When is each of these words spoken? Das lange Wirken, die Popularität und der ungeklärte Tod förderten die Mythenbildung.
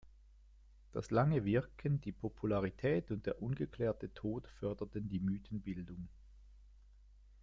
Das 0.93 1.11
lange 1.11 1.45
Wirken, 1.45 2.01
die 2.01 2.11
Popularität 2.11 3.11
und 3.11 3.27
der 3.27 3.39
ungeklärte 3.39 4.11
Tod 4.15 4.47
förderten 4.47 5.07
die 5.09 5.19
Mythenbildung. 5.19 6.07